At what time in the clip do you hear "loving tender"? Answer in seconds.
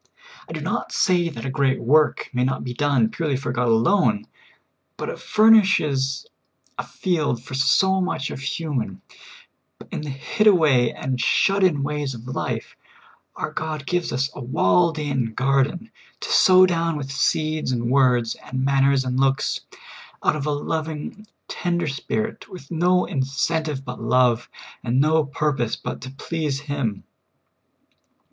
20.51-21.85